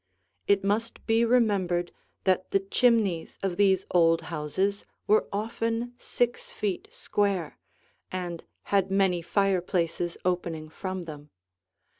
[0.47, 1.91] It must be remembered
[2.23, 7.59] that the chimneys of these old houses were often six feet square
[8.11, 8.43] and
[8.73, 11.29] had many fireplaces opening from them.